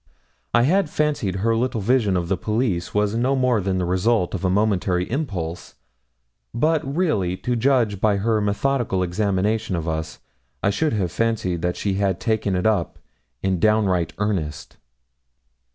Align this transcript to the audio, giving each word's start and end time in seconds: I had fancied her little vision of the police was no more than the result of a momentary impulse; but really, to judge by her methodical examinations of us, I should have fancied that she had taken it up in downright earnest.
I 0.51 0.63
had 0.63 0.89
fancied 0.89 1.35
her 1.45 1.55
little 1.55 1.79
vision 1.79 2.17
of 2.17 2.27
the 2.27 2.35
police 2.35 2.91
was 2.91 3.13
no 3.13 3.35
more 3.35 3.61
than 3.61 3.77
the 3.77 3.85
result 3.85 4.33
of 4.33 4.43
a 4.43 4.49
momentary 4.49 5.03
impulse; 5.11 5.75
but 6.55 6.81
really, 6.83 7.37
to 7.37 7.55
judge 7.55 8.01
by 8.01 8.17
her 8.17 8.41
methodical 8.41 9.03
examinations 9.03 9.77
of 9.77 9.87
us, 9.87 10.17
I 10.63 10.71
should 10.71 10.93
have 10.93 11.11
fancied 11.11 11.61
that 11.61 11.77
she 11.77 11.93
had 12.01 12.19
taken 12.19 12.55
it 12.55 12.65
up 12.65 12.97
in 13.43 13.59
downright 13.59 14.13
earnest. 14.17 14.77